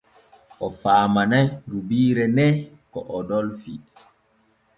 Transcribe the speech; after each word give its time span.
O 0.65 0.67
faamanay 0.79 1.45
rubiire 1.69 2.25
ne 2.35 2.47
ko 2.91 2.99
o 3.17 3.19
dolfii. 3.29 3.79